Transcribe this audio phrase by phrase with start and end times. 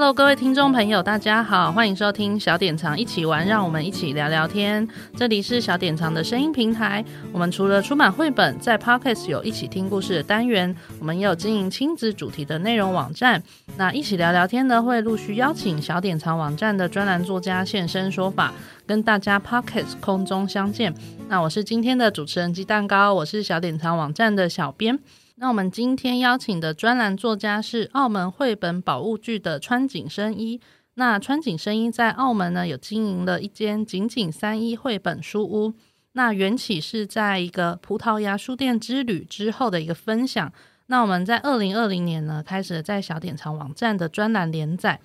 [0.00, 4.88] Hello，各位听众朋友，大家好，欢迎收听小典藏一起玩，让我们一起聊聊天。
[5.14, 7.04] 这里是小典藏的声音平台。
[7.30, 13.42] 我们除了出版绘本，在 Podcast 有一起听故事的单元，我们也有经营亲子主题的内容网站。
[13.76, 18.54] 那一起聊聊天呢，会陆续邀请小典藏网站的专栏作家现身说法，
[18.86, 20.94] 跟大家 Podcast 空中相见。
[21.28, 24.98] 那我是今天的主持人鸡蛋糕，我是小典藏网站的小编。
[25.40, 30.60] 那我们今天邀请的专栏作家是澳门绘本宝物剧的川井伸一。
[30.96, 35.72] 那川井伸一在澳门呢，有经营了一间井井三一绘本书屋。
[36.12, 40.52] 那缘起是在一个葡萄牙书店之旅之后的一个分享。
[40.88, 45.00] 那我们在二零二零年呢，开始在小典藏网站的专栏连载。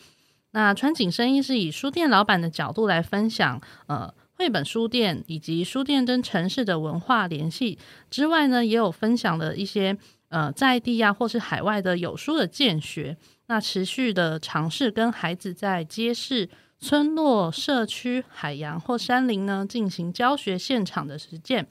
[0.52, 9.98] 那川井伸一是以书店老板的角度来分享，呃，绘本书店以及书店跟城市的文化联系之外呢，也有分享了一些。
[10.30, 21.68] 呃，在地呀、啊，或是海外的有书的见学，那持续的尝试跟孩子在街市、村落、社区、海洋或山林呢进行教学现场的实践。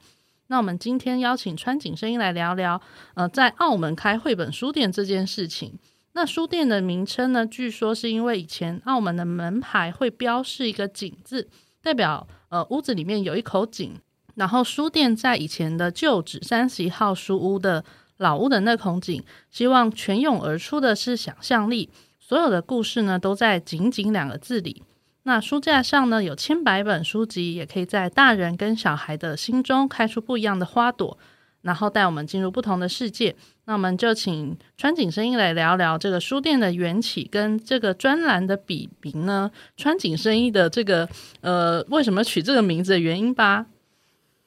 [0.47, 2.81] 那我们今天邀请川井声音来聊聊，
[3.15, 5.79] 呃，在澳门开绘本书店这件事情。
[6.13, 11.49] 那书店的名称呢，据说是因为以前澳门的门牌会标示一个井字，
[11.83, 14.01] 代表呃屋子里面有一口井。
[14.37, 17.85] 然后书店在以前的旧址三十一号书屋的。
[18.19, 21.91] 老屋的那孔井，希望泉涌而出的是想象力。
[22.21, 24.83] 所有的故事呢，都在“井井”两个字里。
[25.25, 31.19] 那书架上呢，有千百本书籍，也可以在大人跟小孩的心中开出不一样的花朵，
[31.63, 33.35] 然后带我们进入不同的世界。
[33.65, 39.51] 那我们就请川井声音来聊聊这个书店的缘起，跟这个专栏的笔名呢？
[39.77, 41.09] 川井声音的这个
[41.41, 43.67] 呃，为什么取这个名字的原因吧。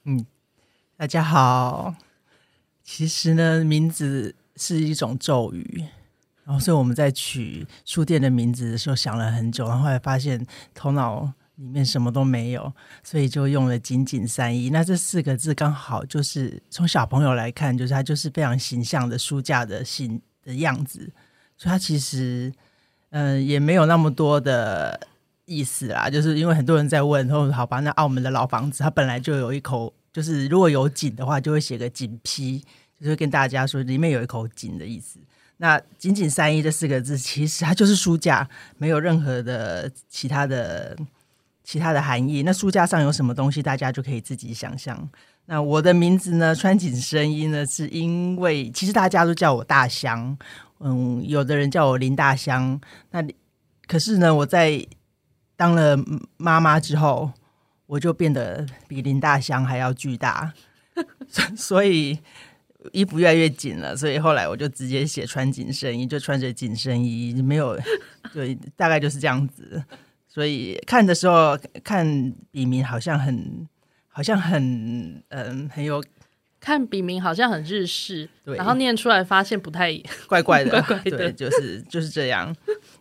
[0.05, 0.25] 嗯，
[0.95, 1.95] 大家好。
[2.89, 5.83] 其实呢，名字是一种咒语，
[6.45, 10.43] 然后所以我们在取书店的名字的时候想了很久，然后后来发现
[10.73, 14.69] 头脑里面什么都没有，所以就用了“仅仅三一”。
[14.71, 21.11] 那这四个字刚好就是从小朋友来看，就是它就是非常形象的书架的形的样子，
[21.57, 22.53] 所以它其实
[23.09, 24.97] 嗯、也没有那么多的
[25.43, 26.09] 意思啦。
[26.09, 29.93] 就是因为很多人在问，说好吧，那澳门的老房子它本来就有一口。
[30.17, 32.59] 就是如果有井的话，就会写个井批，
[32.99, 35.19] 就是跟大家说里面有一口井的意思。
[35.57, 40.97] 那“井井三一”这四个字，其实它就是书架，没有任何的其他的
[41.63, 42.41] 其他的含义。
[42.41, 45.07] 那书架上有什么东西，大家就可以自己想象。
[45.45, 50.35] 那我的名字呢，川井伸一呢，是因为其实大家都叫我大香，
[50.79, 52.81] 嗯，有的人叫我林大香。
[53.11, 53.23] 那
[53.85, 54.83] 可是呢，我在
[55.55, 55.95] 当了
[56.37, 57.31] 妈妈之后。
[57.87, 60.53] 我就变得比林大祥还要巨大，
[61.57, 62.19] 所以
[62.91, 63.95] 衣服越来越紧了。
[63.95, 67.77] 所以后来我就直接写穿紧身衣，就穿着紧身衣，没有，
[68.33, 69.83] 对，大概就是这样子。
[70.27, 72.05] 所以看的时候看
[72.51, 73.67] 笔名好像很，
[74.07, 76.03] 好像很，嗯，很有。
[76.67, 79.89] 看笔名好像很日式，对，然后念出来发现不太
[80.27, 82.53] 怪怪的， 怪怪的，对，就是就是这样。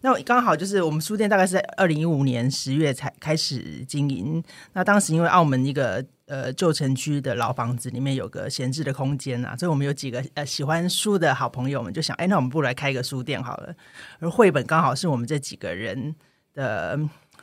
[0.03, 4.41] 那刚好就是我们书店大概是在二零一五年十月才开始经营。
[4.75, 13.75] 那当时因为澳门一个呃旧城区的老房子里面有个闲置的空间啊，所以我们有几个呃喜欢书的好朋友们就想，哎，那我们不如来开一个书店好了。
[14.21, 16.15] 而绘本刚好是我们这几个人
[16.55, 16.97] 的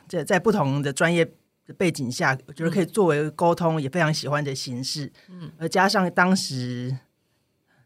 [0.08, 1.28] 在在不同的专业。
[1.72, 6.94] 背景下，我觉得可以作为沟通也非常喜欢的形式，嗯，而加上当时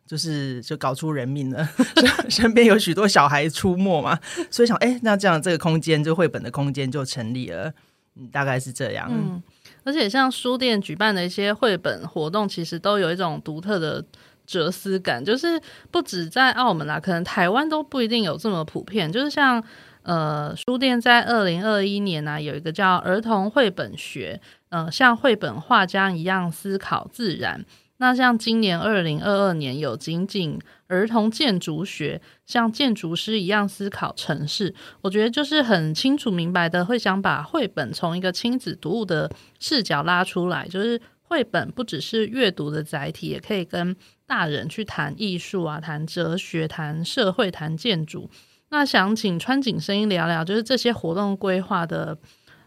[0.04, 1.68] 就是就搞出人命了，
[2.28, 4.18] 身边有许多小孩出没嘛，
[4.50, 7.72] 所以想，哎，那这样这个空间就绘本的空间就成立了，
[8.16, 9.40] 嗯，大概是这样，嗯，
[9.84, 14.04] 而且像书店举办的一些绘本活动，其实都有一种独特的
[14.44, 15.60] 哲思感，就是
[15.92, 19.62] 不止在澳门啦，可能台湾都不一定有这么普遍，就是像。
[20.08, 24.40] 呃，书店在二零二一年呢、有一个叫儿童绘本学，
[24.70, 27.62] 呃，像绘本画家一样思考自然。
[27.98, 34.74] 那像今年二零二二年有仅仅儿童建筑学，像建筑师一样思考城市。
[35.02, 39.30] 我觉得就是很清楚明白的，会想把绘本从一个亲子读物的
[39.60, 43.94] 视角拉出来，就是绘本不只是阅读的载体，也可以跟
[44.26, 48.30] 大人去谈艺术啊，谈哲学，谈社会，谈建筑。
[48.70, 52.18] 那想请川井声音聊聊，就是这些活动规划的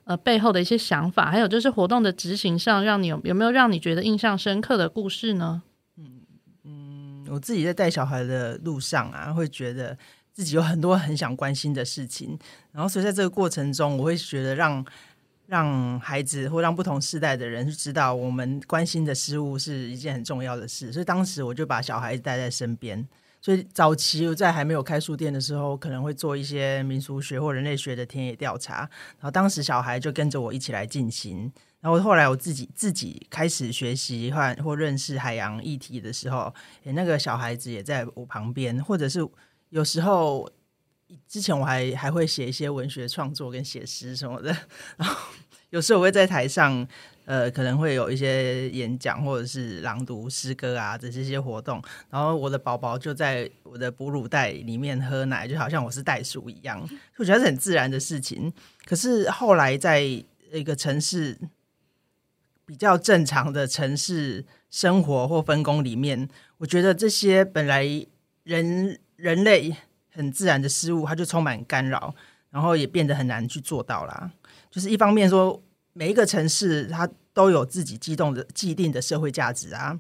[0.03, 5.61] 呃背后的一些想法，还有就是活动的执行上，让你有有没有让你觉得印象深刻的故事呢？
[5.97, 6.21] 嗯
[6.63, 9.95] 嗯，我自己在带小孩的路上啊，会觉得
[10.33, 12.35] 自己有很多很想关心的事情，
[12.71, 14.83] 然后所以在这个过程中，我会觉得让
[15.45, 20.91] 让孩子或让不同世代的人知道，我们关心的事物是一件很重要的事。
[20.91, 23.07] 所以当时我就把小孩子带在身边。
[23.41, 28.81] 所以早期我在还没有开书店的时候，可能会做一些民俗学或人类学的田野调查，
[29.17, 31.51] 然后当时小孩就跟着我一起来进行。
[31.79, 36.53] 然后后来我自己自己开始学习或或认识海洋议题的时候，
[36.83, 39.27] 诶，那个小孩子也在我旁边，或者是
[39.69, 40.47] 有时候
[41.27, 44.55] 之前我还还会写一些文学创作跟写诗什么的，
[44.97, 45.15] 然后
[45.71, 46.87] 有时候我会在台上。
[47.25, 56.81] 呃，可能会有一些演讲或者是朗读诗歌啊的这些活动，然后我的宝宝就在我的哺乳袋里面喝奶，就好像我是袋鼠一样，
[57.17, 58.51] 我觉得是很自然的事情。
[58.85, 61.37] 可是后来在一个城市
[62.65, 66.27] 比较正常的城市生活或分工里面，
[66.57, 67.85] 我觉得这些本来
[68.43, 69.75] 人人类
[70.11, 72.13] 很自然的事物，它就充满干扰，
[72.49, 74.31] 然后也变得很难去做到啦。
[74.69, 75.61] 就是一方面说。
[75.93, 79.99] 每一个城市，它都有自己既定的既定的社会价值啊，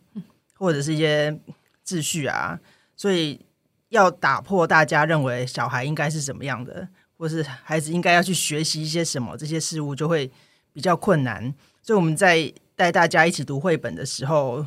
[0.55, 1.37] 或者是一些
[1.85, 2.59] 秩序啊，
[2.95, 3.45] 所以
[3.89, 10.31] 要打破大家认为小孩应该是什么样的，或是孩子应该要去学习一些什么，这些事物就会
[10.71, 11.53] 比较困难。
[11.81, 14.65] 所以我们在带大家一起读绘本的时候，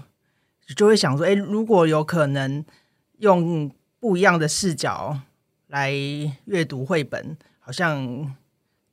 [0.76, 2.64] 就会想说：诶，如果有可能
[3.18, 5.18] 用不一样的视角
[5.68, 5.90] 来
[6.44, 8.34] 阅读绘本，好像。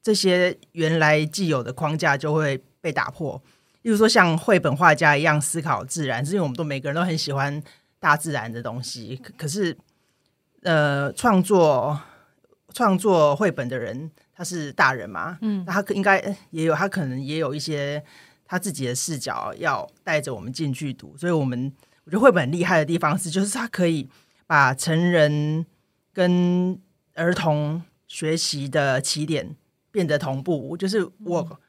[0.03, 3.41] 这些原来既有的框架就会被打破，
[3.83, 7.61] 例如说像绘本画家一样思考自然，是因为我们都每个人都很喜欢
[7.99, 9.15] 大自然的东西。
[9.17, 9.77] 可，可是，
[10.63, 11.99] 呃，创作
[12.73, 18.03] 创作绘本的人他是大人嘛，嗯，那他应该也有他可能也有一些
[18.45, 21.15] 他自己的视角要带着我们进去读。
[21.15, 21.71] 所以，我们
[22.05, 24.09] 我觉得绘本很厉害的地方是，就是他可以
[24.47, 25.63] 把成人
[26.11, 26.79] 跟
[27.13, 29.55] 儿童学习的起点。
[29.91, 31.59] 变得同步，就是我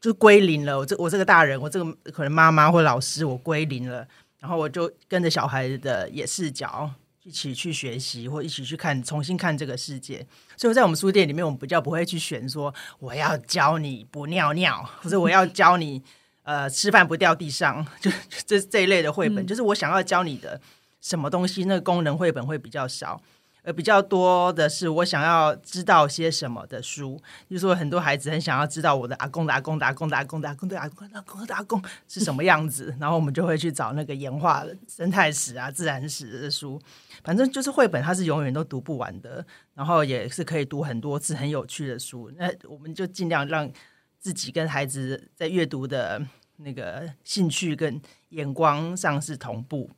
[0.00, 0.78] 就归零了。
[0.78, 4.06] 我这我这个大人，我这个可能妈妈或老师，我归零了，
[4.38, 6.90] 然后我就跟着小孩的也视角
[7.22, 10.26] 一起去学习，或一起去看，重新看这个世界。
[10.56, 16.02] 所以在我们书店里面，我们比较不会去选说我要教你不尿尿，或者我要 教你
[16.42, 18.10] 呃吃饭不掉地上，就
[18.44, 20.60] 这这一类的绘本，嗯、就是我想要教你的
[21.00, 23.22] 什么东西，那个功能绘本会比较少。
[23.62, 27.16] 呃，比较多的是我想要知道些什么的书，
[27.48, 36.80] 就是说很多孩子很想要知道我的阿公的阿公的阿公的阿公的阿公的阿公的阿公的阿公是什么样子，然后我们就会去找那个演化生态史啊、自然史的书。
[37.22, 42.32] 反正就是绘本，它是永远都读不完的，然后也是可以读很多次，很有趣的书。
[42.36, 43.70] 那我们就尽量让
[44.18, 46.20] 自己跟孩子在阅读的
[46.56, 49.88] 那个兴趣跟眼光上是同步。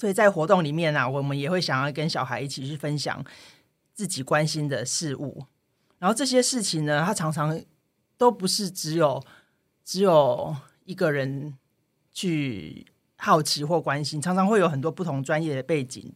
[0.00, 3.24] 所以在活动里面呢、啊，我们也会想要跟小孩一起去分享
[3.94, 5.44] 自己关心的事物，
[5.98, 7.60] 然后这些事情呢，他常常
[8.18, 9.24] 都不是只有
[9.84, 11.56] 只有一个人
[12.12, 12.86] 去
[13.16, 16.12] 好奇或关心，常常会有很多不同专业的背景，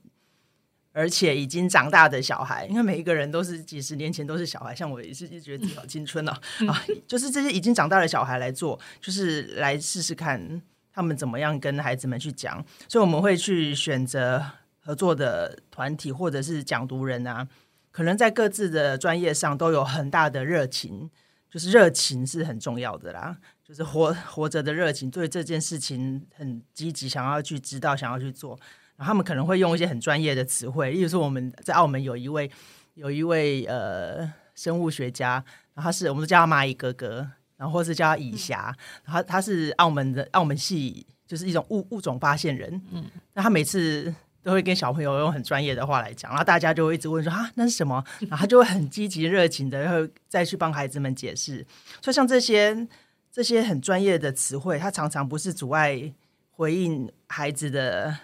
[0.92, 6.32] 而且已经长大的小孩，因为每一个人都是几十年前都是小孩，像我也是一直觉得自己好青春哦、
[6.66, 10.60] 啊，就是这些已经长大的小孩来做，就是来试试看。
[10.98, 12.60] 他们怎么样跟孩子们去讲？
[12.88, 14.44] 所以我们会去选择
[14.80, 17.46] 合作的团体或者是讲读人啊，
[17.92, 21.08] 可能在各自的专业上都有很大的热情，
[21.48, 28.58] 就是热情是很重要的啦，就是活活着的热情，对这件事情很积极，想要去知道，想要去做。
[28.96, 32.50] 然后他们可能会用一些很专业的词汇，例如说我们在澳门有一位
[32.94, 35.34] 有一位呃生物学家，
[35.74, 37.30] 然后他是我们都叫他蚂蚁哥哥。
[37.58, 38.74] 然后或是叫他蚁侠，
[39.04, 42.80] 他他是澳门的澳门系，就是一种物物种发现人。
[42.92, 48.02] 嗯，那他每次都会跟小朋友用很专业的话来讲，然后大家就会一直问说啊，那是什么？
[48.20, 51.66] 然后他就会很积极热情的，然后再去帮孩子们解释。
[52.00, 52.86] 所以像这些
[53.32, 56.14] 这些很专业的词汇，它常常不是阻碍
[56.52, 58.16] 回应孩子的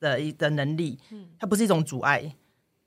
[0.00, 2.34] 的一的能力，嗯它不是一种阻碍，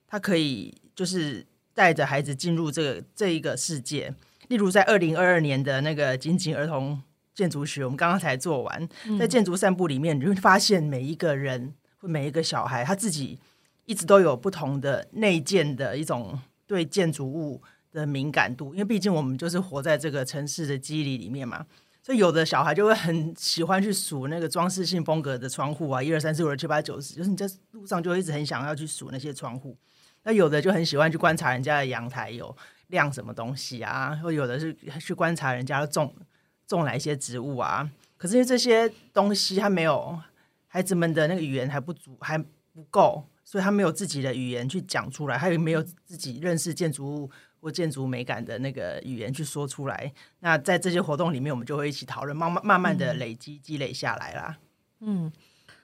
[0.05, 4.13] 它可以就是带着孩子进入这个这一个世界。
[4.47, 7.01] 例如，在二零二二年的那个井井儿童
[7.33, 13.39] 建筑学，我们刚刚才做完，在建筑散步里面，你会发现每一个人或每一个小孩，他自己
[13.85, 21.65] 一直都有不同的内建的一种对建筑物的敏感度，因为毕竟我们就是活在这个城市的肌理里面嘛，
[22.01, 29.77] 所以有的小孩就会很喜欢去数那个装饰性风格的窗户啊，一二三四五六七八九十，就是你在路上就一直很想要去数那些窗户。
[30.25, 32.55] 那有的就很喜欢去观察人家的阳台有
[32.93, 36.15] 晾什么东西啊，或有的是去观察人家种
[36.67, 37.89] 种哪一些植物啊。
[38.15, 40.17] 可是因为这些东西还没有
[40.67, 50.13] 孩子们的那个语言还不足，还不够，所以他没有自己的语言去讲出来，他也没有自己认识建筑物或建筑美感的那个语言去说出来。
[50.39, 54.57] 那在这些活动里面，我们就会一起讨论，慢慢慢慢的累积积累下来啦。
[54.99, 55.31] 嗯。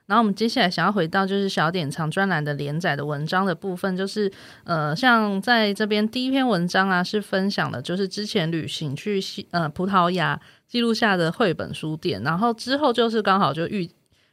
[0.10, 4.30] 然后我们接下来想要回到就是小典藏专栏的连载的文章的部分，就是
[4.64, 13.88] 呃，像在这边第一篇文章啊，是分享的就是之前旅行去西呃葡萄牙记录下的绘本书店，然后之后就是刚好就遇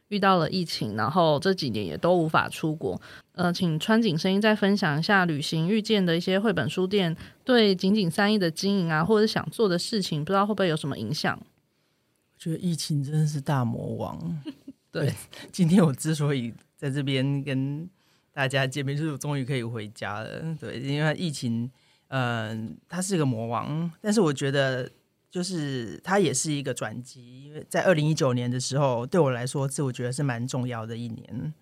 [0.07, 2.99] 遇到了疫情，然后这几年也都无法出国。
[3.33, 11.37] 呃，请川井声音再分享一下旅行遇见的一些绘本书店对仅仅三亿的经营啊，或者想做的事情，不知道会不会有什么影响？
[11.39, 14.41] 我觉得疫情真的是大魔王。
[14.91, 15.13] 对，
[15.51, 17.87] 今天我之所以在这边跟
[18.31, 20.55] 大家见面，就是我终于可以回家了。
[20.59, 21.69] 对，因为疫情，
[22.07, 24.89] 嗯、呃，它是个魔王，但是我觉得
[25.29, 27.43] 就是它也是一个转机。
[27.43, 31.53] 因为在二零一九年的时候，对我来说是我觉得是蛮重要的一年，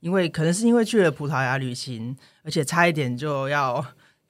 [0.00, 3.84] 因为可能是因为去了葡萄牙旅行，而且差一点就要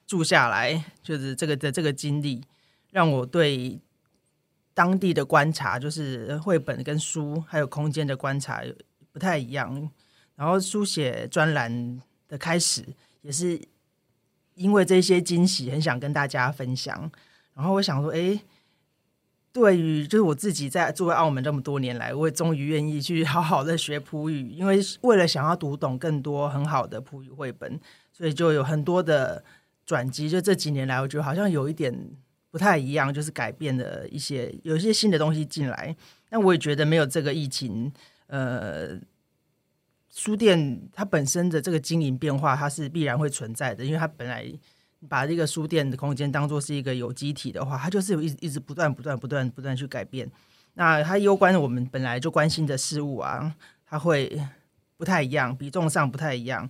[0.07, 2.41] 住下来，就是这个的这个经历，
[2.91, 3.79] 让我对。
[4.79, 8.63] 当地的观察就是绘本跟书还有空间的观察
[9.11, 9.91] 不太一样，
[10.37, 12.85] 然后书写专栏的开始
[13.19, 13.59] 也是
[14.55, 17.11] 因为这些惊喜，很想跟大家分享。
[17.53, 18.39] 然后我想说，哎，
[19.51, 27.77] 对于就是我自己在作为澳门这么多年来，我也终于愿意去好好的学葡语，因为为了想要读懂更多很好的葡语绘本，
[28.13, 29.43] 所以就有很多的
[29.85, 30.29] 转机。
[30.29, 32.15] 就这几年来，我觉得好像有一点。
[32.51, 35.95] 不太一样，就是改变了一些，有一些新的东西进来。
[36.29, 37.91] 那我也觉得没有这个疫情，
[38.27, 38.99] 呃，
[40.11, 44.45] 书店它本身的这个经营变化，它是必然会存在的，因为它本来
[45.07, 50.29] 把这个书店的空间当做是一个有机体的话，它就是有一一直不断不断不断不断去改变。
[50.73, 54.41] 那它攸关我们本来就关心的事物啊，它会
[54.97, 56.69] 不太一样，比重上不太一样。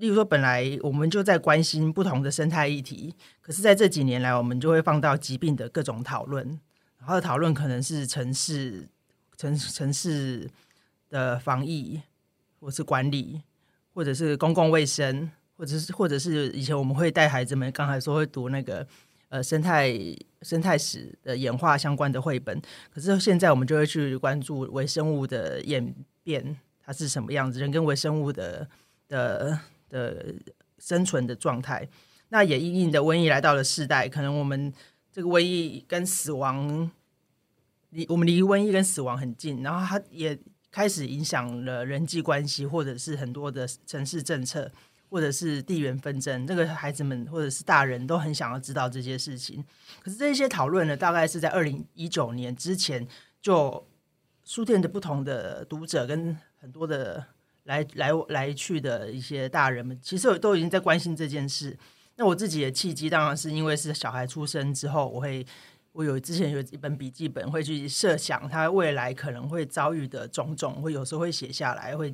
[0.00, 6.58] 例如说，本来我们就在关心不同的生态议题，可是在这几年来，我们就会放到疾病的各种讨论，
[6.98, 8.88] 然后讨论可能是城市
[9.36, 10.48] 城城市
[11.10, 12.00] 的防疫，
[12.58, 13.42] 或是管理，
[13.92, 18.86] 或者是公共卫生，或者是或者是以前我们会带孩子们，刚才说会读那个
[19.28, 19.92] 呃生态
[20.40, 22.58] 生态史的演化相关的绘本，
[22.90, 28.66] 可是现在我们就会去关注微生物的演变，它是什么样子，人跟微生物的
[29.06, 29.60] 的。
[29.90, 30.34] 的
[30.78, 31.86] 生存的状态，
[32.30, 34.72] 那也因应的瘟疫来到了世代，可能我们
[35.12, 36.90] 这个瘟疫跟死亡
[37.90, 40.38] 离我们离瘟疫跟死亡很近，然后它也
[40.70, 44.72] 开始影响了人际关系，或者是很多的城市政策，
[45.10, 46.46] 或者是地缘纷争。
[46.46, 49.62] 这个孩子们或者是大人都很想要知道这些事情，
[50.02, 53.06] 可是这些讨论呢，大概是在二零一九年之前，
[53.42, 53.86] 就
[54.44, 57.26] 书店的不同的读者跟很多的。
[57.70, 61.78] 来来来去的一些大人们，其实我都已经在关心这件事。
[62.16, 65.46] 那我自己的契机，当然是因为是小孩出生之后，我会
[65.92, 72.12] 我有之前有一本笔记本，会去设想他未来可能会遭遇的种种，会有时候会写下来，会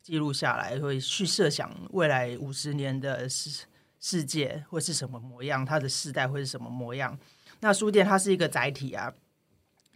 [0.00, 3.64] 记录下来，会去设想未来五十年的世
[3.98, 7.18] 世界会是什么模样，他的世代会是什么模样。
[7.58, 9.12] 那书店它是一个载体啊，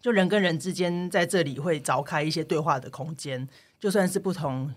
[0.01, 3.49] 就人跟人之间在这里会凿开一些对话的空间，
[3.79, 4.75] 就算是不同。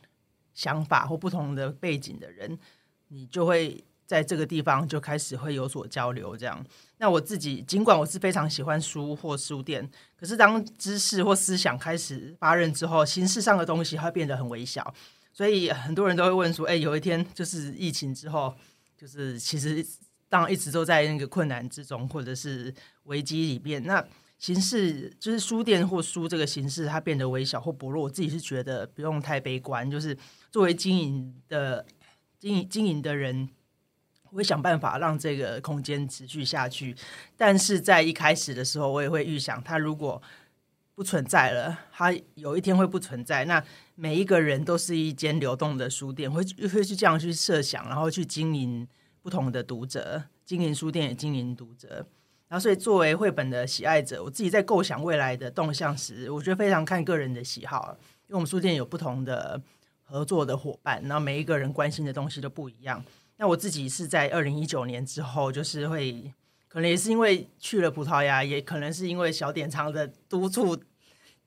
[0.59, 2.59] 想法或不同的背景的人，
[3.07, 6.35] 你就会在这个地方就开始会有所交流。
[6.35, 6.61] 这样，
[6.97, 14.93] 那我自己尽管我是非常喜欢书或书店，可是当知识或思想开始发任之后，形式上的东西会变得很微小。
[15.31, 18.53] 所以很多人都会问说：“哎，有一天就是疫情之后，
[18.97, 19.85] 就是其实
[20.27, 22.73] 当一直都在那个困难之中，或者是
[23.03, 24.05] 危机里面。”那
[24.39, 28.03] 形式就是书店或书这个形式，它变得微小或薄弱。
[28.03, 29.89] 我自己是觉得不用太悲观。
[29.91, 30.17] 就是
[30.49, 31.85] 作为经营的
[32.39, 33.49] 经营经营的人，
[34.29, 36.95] 我会想办法让这个空间持续下去。
[37.35, 40.21] 但是在一开始的时候，我也会预想，它如果
[40.95, 43.43] 不存在了，它有一天会不存在。
[43.43, 43.61] 那
[43.95, 46.41] 每一个人都是一间流动的书店，会
[46.73, 48.87] 会去这样去设想，然后去经营
[49.21, 52.07] 不同的读者，经营书店也经营读者。
[52.49, 57.95] 然后，所以作为绘本的喜爱者，我自己在构想未来的动向时，我觉得非常看个人的喜好。
[58.25, 59.61] 因为我们书店有不同的
[60.03, 63.03] 合作的伙伴，然后每一个人关心的东西都不一样。
[63.37, 66.33] 那我自己是在二零一九年之后，就是会
[66.67, 70.75] 可能也是因为去了葡萄牙，也可能是因为小点仓的督促、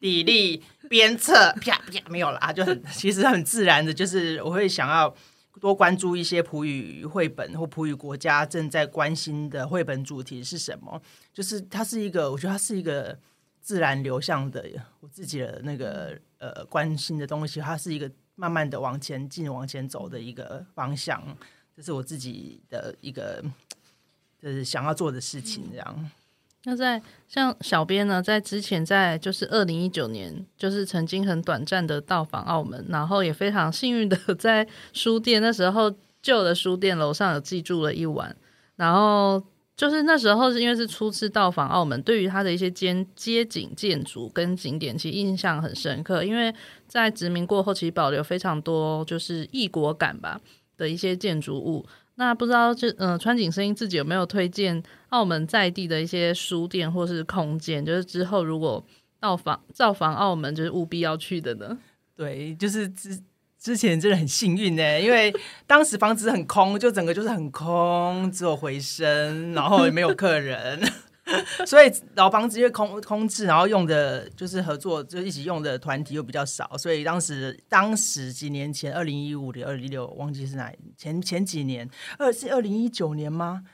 [0.01, 5.13] 砥砺、鞭策，啪啪没有了啊，就很其实很自然的，就是我会想要。
[5.61, 11.01] 多关注一些葡语绘本或葡语国家正在关心的绘本主题是什么？
[11.33, 13.19] 就是它是一个，我觉得它是一个
[13.61, 14.65] 自然流向的，
[15.01, 21.23] 我自己的那个呃关心的东西，它是一个慢慢的往前进、往前走的一个方向。
[21.77, 23.43] 这是我自己的一个
[24.41, 26.11] 就是想要做的事情，这样。
[26.65, 35.93] 那在像小编呢，在之前在就是二零一九年，就是曾经很短暂的到访澳门，然后也非常幸运的 在书店那时候
[36.23, 38.37] 旧的书店楼上有寄住了一晚，
[38.77, 39.43] 然后
[39.77, 46.55] 就是那时候是因为是初次到访澳门，对于它的一些街街景建筑跟景点，其实印象很深刻，因为
[46.87, 50.41] 在殖民过后，其实保留非常多就是异国感吧
[50.77, 51.85] 的一些建筑物。
[52.17, 57.85] 那不知道就嗯、呃，川井声音自己有没有推荐澳门在地的一些书店或是空间？
[57.85, 58.85] 就是之后如果
[59.19, 61.79] 到访造访澳门，就是务必要去的呢？
[62.15, 63.19] 对，就是之
[63.59, 65.33] 之前真的很幸运呢，因为
[65.67, 70.81] 当时房子很空，就整个就是很空，只有回声，然后也没有客人。
[71.67, 83.65] 所以老房子因为空空置，然后用的就是合作，就一起用的团体又比较少，所以当时当时几年前，二零一五年、二零一六，忘记是哪前前几年，二是二零一九年吗？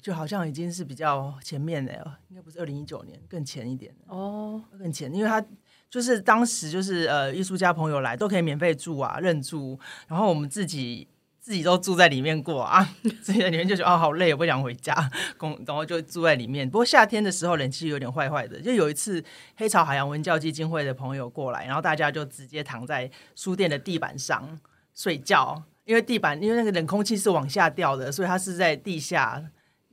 [0.00, 1.92] 就好像已经是比较前面的，
[2.28, 5.44] 应该不是二零一九年，更前一点哦，更前，因为他
[5.90, 11.08] 就是当时就是呃艺术家朋友来都可以免费住啊，认住，然后我们自己。
[11.46, 12.84] 自己都住在里面过啊，
[13.22, 14.92] 自己在里面就觉得哦好累，我不想回家，
[15.64, 16.68] 然后就住在里面。
[16.68, 18.60] 不过夏天的时候冷气有点坏坏的。
[18.60, 19.22] 就有一次
[19.56, 24.58] 黑潮海洋文教基金会的朋友过来，然后大家就直接躺在书店的地板上
[24.92, 29.40] 睡觉，因为地板因为那个冷空气是往下掉的，所以他是在地下，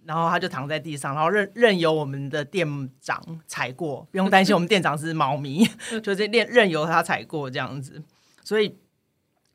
[0.05, 2.67] 然后他就躺在地上，然后任任由我们的店
[3.00, 5.69] 长踩过，不用担心我们店长是猫咪，
[6.01, 8.01] 就是任任由他踩过这样子，
[8.43, 8.75] 所以。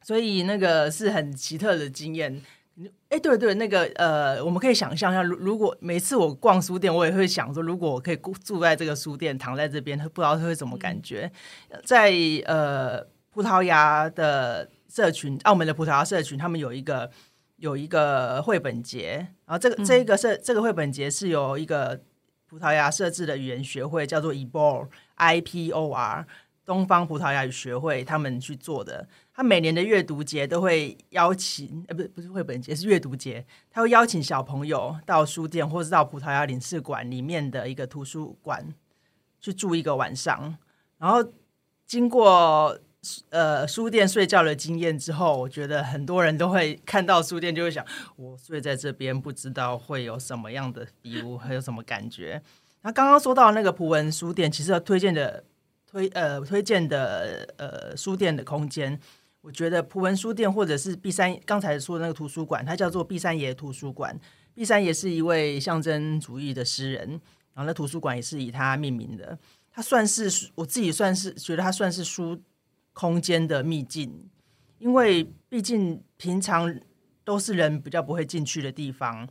[0.09, 2.41] 所以那个是很奇特的经验，
[3.11, 11.31] 哎，对对，那个呃，我们可以想象一下，如如果每次我逛书店，我也会想说，如果我可以住在这个书店，躺在这边，不知道会怎么感觉。
[11.85, 12.11] 在
[12.47, 17.11] 呃葡萄牙的社群，澳门的葡萄牙社群，他们有一个
[17.59, 22.01] 有一个绘本节，然后这个这个社这个绘本节是由一个
[22.49, 26.27] 葡萄牙设置的语言学会，叫做 IPOR I P O R。
[26.69, 38.69] 东方葡萄牙语学会他们去做的，他每年的阅读节都会邀请，呃，不是不是绘本节，是阅读节，他会邀请小朋友到书店或是到葡萄牙领事馆里面的一个图书馆
[39.41, 40.59] 去住一个晚上，
[40.99, 41.25] 然后
[41.87, 42.79] 经过
[43.31, 47.83] 呃书店睡觉的经验之后，我觉得很多人都会看到书店就会想，
[48.17, 52.43] 我睡在这边不知道会有什么样的礼物，会有什么感觉。
[52.83, 55.45] 那刚刚说到那个普文书店，其实要推荐的。
[55.91, 58.99] 推呃推荐的呃书店的空间，
[59.41, 64.19] 我觉得葡文书店或者是毕三刚才说的那个图书馆，它叫做毕三爷图书馆。
[64.55, 67.09] 毕三爷是一位象征主义的诗人，
[67.55, 69.39] 然后那图书馆也是以他命名的。
[69.71, 72.43] 他算是我自己算是觉得他算是书
[72.93, 74.29] 空间的秘境，
[74.79, 76.75] 因为毕竟平常
[77.25, 79.27] 都是人比较不会进去的地方。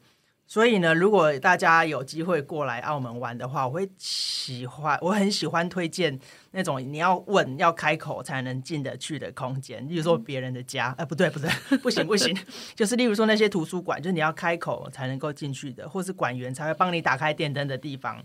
[0.50, 6.18] 所以呢，如果大家有机会过来澳门玩的话，我会喜欢，我很喜欢推荐
[6.52, 11.50] 那种你要问、要开口才能进得去的空间，例如说别人的家，哎、呃，不对，不对，
[11.84, 12.34] 不行，不行，
[12.74, 18.24] 就是例如说那些图书馆，就是你要开口才能够进去的，或是馆员才会帮你打开电灯的地方。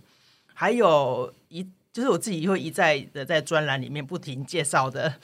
[0.55, 5.15] 还有一，就是我自己会一再的在专栏里面不停介绍的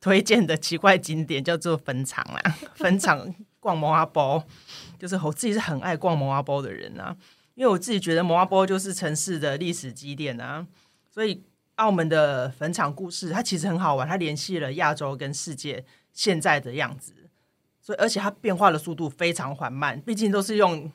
[0.00, 3.34] 推荐的奇怪景点，叫做坟场啊， 坟场。
[3.60, 4.44] 逛蒙阿波，
[4.98, 7.16] 就是我自己是很爱逛蒙阿波的人啊，
[7.54, 10.66] 因为我自己觉得蒙阿波就是城市的历史积淀啊，
[11.10, 11.42] 所以
[11.76, 17.12] 澳门的坟场故事它其实很好玩，它联系了亚洲跟世界现在的样子，
[17.80, 20.90] 所以而且它变化的速度非常缓慢，毕竟都是用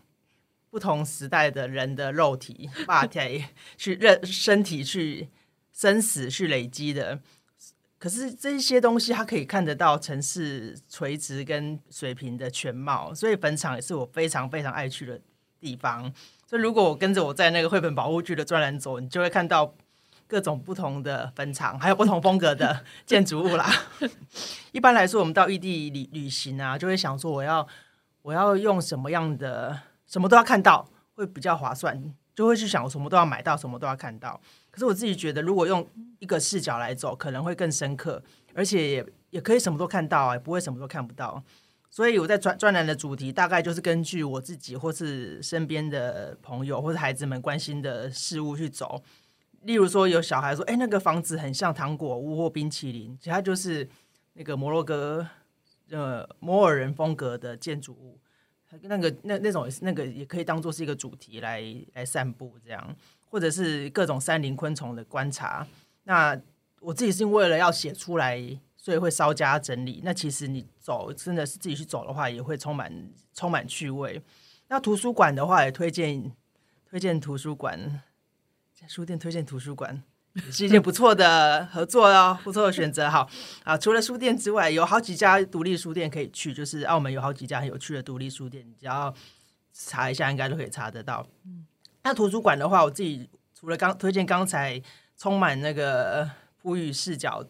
[0.70, 3.46] 不同时代的人的肉体、霸体
[3.78, 5.30] 去认身体去
[5.72, 7.20] 生死去累积的。
[8.04, 15.22] 可是这些东西，它可以看得到城市垂直跟水平的全貌，所以坟场也是我非常非常爱去的
[15.58, 16.12] 地方。
[16.46, 19.74] 所以如果我跟着我在那个绘本保护区的专栏走，你就会看到
[20.28, 23.74] 各种不同的坟场，还有不同风格的 建筑物啦。
[24.74, 27.66] 一般来说，我们到异地旅旅行啊，就会想说我要
[28.22, 30.86] 我要用什么样的，什么都要看到，
[31.16, 34.42] 会比较划算，就会去想我什么都要买到，什么都要看到。
[34.74, 38.20] 可是我自己觉得，如果用一个视角来走，可能会更深刻，
[38.56, 41.44] 而且也也可以什么都看到啊，也不会什么都看不到。
[41.92, 49.04] 所以我在专专栏的主题大概就是根据我自己或是身边的朋友或是孩子们关心的事物去走。
[49.62, 53.88] 例如说，有小孩说：“哎，那个房子很像糖果屋或冰淇淋。”其他就是
[54.34, 55.26] 那个摩洛哥
[55.92, 58.20] 呃摩尔人风格的建筑物。
[58.82, 62.96] 那个那那种那个也可以当做是一个主题来来散步这样。
[63.34, 65.66] 或者是各种山林昆虫的观察，
[66.04, 66.40] 那
[66.80, 68.40] 我自己是为了要写出来
[68.78, 70.02] 所以会稍加整理。
[70.04, 74.22] 那其实你走真的是自己去走的话，也会充满充满趣味。
[74.68, 76.32] 那图书馆的话，也推荐
[76.88, 78.04] 推荐图书馆，
[78.80, 80.04] 在书店推荐图书馆。
[80.52, 83.10] 是一件不错的合作哦，不错的选择。
[83.10, 83.28] 好
[83.64, 89.12] 啊，除了书店之外，有好几家独立书店可以去，就是澳门有好几家很有趣的独立书店，你只要
[89.74, 91.26] 查一下，应该都可以查得到。
[92.04, 94.82] 那图书馆的话，我自己除了刚推荐刚才
[95.18, 96.30] 充满那个
[96.62, 97.46] 葡语视角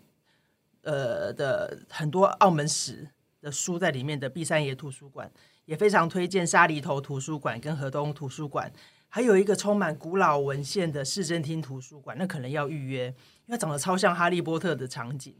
[0.84, 3.08] 呃的很多澳门史
[3.42, 5.32] 的书在里面的碧山爷图书馆，
[5.66, 8.72] 也非常推荐沙梨头图书馆跟河东图书馆。
[9.10, 13.08] 还有一个充满古老文献的市政厅图书馆，那可能要预约，
[13.46, 15.36] 因为长得超像哈利波特的场景。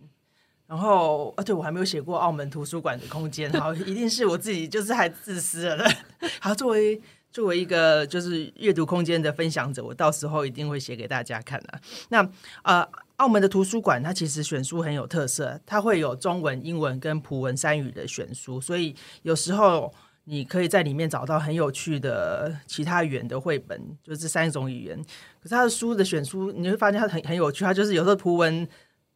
[0.68, 5.88] 然后，啊，对，我还没有写过澳门图书馆的空间，好，一定是我自己就是太自私了。
[6.40, 7.02] 好，作为
[7.34, 11.82] 作为一个就是阅读空间的分享者，我到时候一定会写给大家看的。
[12.08, 12.26] 那
[12.62, 19.94] 呃，澳门的图书馆它其实选书很有特色，它会有中文、英文跟葡文三语的选书，所以有时候。
[20.26, 24.98] 你可以在里面找到很有趣的其他语言的绘本，就是这三种语言。
[25.42, 27.66] 可是他的书的选书，你会发现它很很有趣。
[27.66, 28.66] 它就是有时候葡文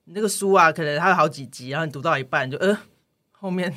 [0.04, 2.78] 那个书啊，可能它有好几集，然后你读到一半就呃，
[3.32, 3.74] 后面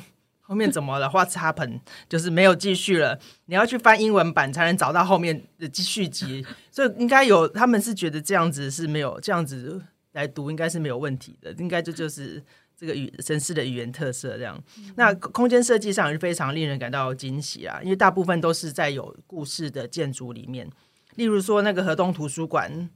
[0.51, 1.79] 后面怎么了？What's happened？
[2.09, 3.17] 就是没有继续了。
[3.45, 6.45] 你要去翻英文版才能找到后面的继续集。
[6.69, 11.53] 所以应该有，他们是觉得这样子是没有这样子来读应该是没有问题的。
[11.53, 12.43] 应该这就是。
[12.73, 14.59] 这个语城市的语言特色，这样，
[14.95, 17.79] 那空间设计上也是非常令人感到惊喜啊！
[17.83, 20.67] 因为大部分都是在有故事的建筑里面，
[21.13, 22.89] 例如说那个河东图书馆，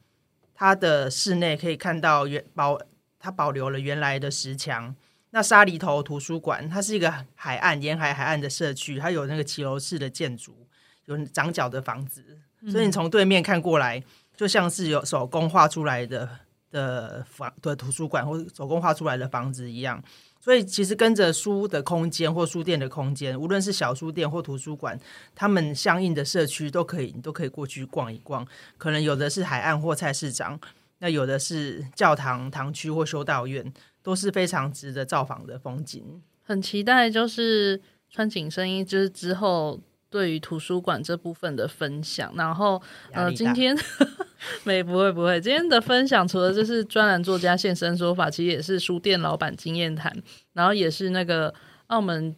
[0.55, 2.79] 它的室内可以看到原保，
[3.19, 4.95] 它保留了原来的石墙。
[5.35, 10.65] 那沙梨头图书馆，它是一个海岸沿海海岸的社区，它有那个骑楼式的建筑，
[11.07, 12.23] 有长角的房子，
[12.71, 14.01] 所以你从对面看过来，
[14.33, 16.29] 就像是有手工画出来的。
[16.71, 20.03] 的房的图书馆或者手工画出来的房子一样，
[20.41, 24.99] 所以其实跟着书的空间或书店的空间，无论是小书店或图书馆，
[25.33, 28.45] 他们相应的社区都可以，你都可以过去逛一逛。
[28.77, 30.59] 可能有的是海岸或菜市场，
[30.99, 33.73] 那有的是教堂、堂区或修道院，
[34.05, 36.21] 都是非常值得造访的风景。
[36.43, 42.31] 很期待，就是穿井声一就是之后对于图书馆这部分的分享。
[42.35, 42.79] 然后
[43.11, 43.75] 呃，今天。
[44.63, 45.41] 没，不会不会。
[45.41, 50.15] 今天的分享除了就是专栏作家现身说法，其实也是书店老板经验谈，
[50.53, 51.51] 然后也是那个
[51.87, 52.35] 澳门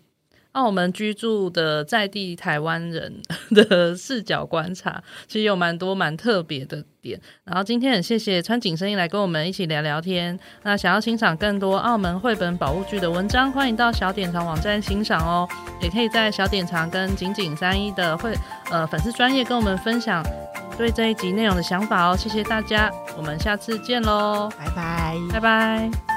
[0.54, 7.20] 澳门居住的在地台湾人 的视角观察，其实有蛮多蛮特别的点。
[7.44, 10.38] 然后今天很谢谢川井声一来跟我们一起聊聊天。
[10.64, 15.48] 那想要欣赏更多澳门绘本宝物剧的文章，欢迎到小典藏网站欣赏哦。
[15.82, 18.34] 也可以在小典藏跟井井三一的会
[18.72, 20.24] 呃粉丝专业跟我们分享。
[20.78, 26.17] 对这一集内容的想法哦，谢谢大家，我们下次见喽，拜拜，拜拜。